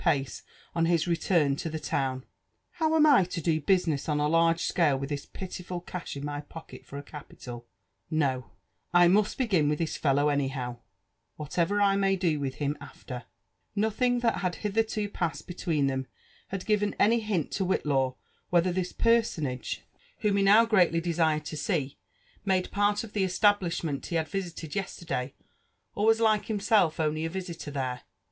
pace 0.01 0.41
on 0.73 0.85
his 0.87 1.07
return 1.07 1.55
to 1.55 1.69
the 1.69 1.77
town,^*' 1.79 2.23
how 2.71 2.95
am 2.95 3.05
I 3.05 3.23
to 3.25 3.39
do 3.39 3.61
business 3.61 4.09
on 4.09 4.19
a 4.19 4.27
large 4.27 4.63
scale 4.63 4.97
with 4.97 5.09
this 5.09 5.27
pitiful 5.27 5.79
cash 5.79 6.17
in 6.17 6.25
my 6.25 6.41
pocket 6.41 6.87
for 6.87 6.97
a 6.97 7.03
capital?— 7.03 7.67
No.— 8.25 8.49
I 8.95 9.07
mu&t 9.07 9.35
begin 9.37 9.69
with 9.69 9.77
this 9.77 9.97
fellow 9.97 10.29
anyhow, 10.29 10.77
whatever 11.35 11.79
I 11.79 11.97
may 11.97 12.15
do 12.15 12.39
with 12.39 12.55
him 12.55 12.79
after." 12.81 13.25
Nothing 13.75 14.21
that 14.21 14.37
had 14.37 14.55
hitherto 14.65 15.07
passed 15.07 15.45
between 15.45 15.85
them 15.85 16.07
had 16.47 16.65
given 16.65 16.95
any 16.97 17.19
hint 17.19 17.55
lo 17.61 17.67
Whitlaw 17.67 18.15
whether 18.49 18.71
this 18.71 18.93
personage, 18.93 19.83
whom 20.21 20.35
he 20.37 20.41
now 20.41 20.65
greatly 20.65 20.99
desired 20.99 21.45
to 21.45 21.53
m 21.55 21.59
Lfn 21.59 21.61
ANB 21.61 21.69
jiDf 21.69 21.69
Bnrran 21.69 22.45
9t. 22.47 22.57
im, 22.57 22.63
inade 22.63 22.71
pirt 22.71 23.03
of 23.03 23.13
th« 23.13 23.29
MiiblithQieDt 23.29 24.05
he 24.07 24.15
had 24.15 24.25
Tifl(«d 24.25 24.67
^pnterdfef; 24.69 25.33
of 25.95 26.07
^at 26.07 26.19
i 26.19 26.23
like 26.23 26.45
hf^self^ 26.47 26.95
^h\y[ 26.95 27.17
a 27.21 27.29
vlftiler 27.29 27.73
there. 27.73 28.01